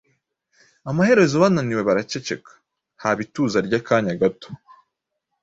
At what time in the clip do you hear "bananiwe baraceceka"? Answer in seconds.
1.43-2.51